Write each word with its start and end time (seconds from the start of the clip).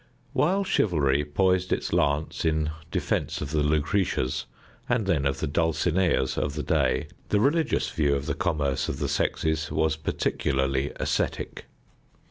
While 0.33 0.63
chivalry 0.63 1.23
poised 1.23 1.71
its 1.71 1.93
lance 1.93 2.43
in 2.43 2.71
defense 2.89 3.39
of 3.39 3.51
the 3.51 3.61
Lucretias, 3.61 4.47
and 4.89 5.05
then 5.05 5.27
of 5.27 5.41
the 5.41 5.47
Dulcineas 5.47 6.39
of 6.39 6.55
the 6.55 6.63
day, 6.63 7.05
the 7.29 7.39
religious 7.39 7.91
view 7.91 8.15
of 8.15 8.25
the 8.25 8.33
commerce 8.33 8.89
of 8.89 8.97
the 8.97 9.07
sexes 9.07 9.71
was 9.71 9.97
particularly 9.97 10.91
ascetic. 10.95 11.65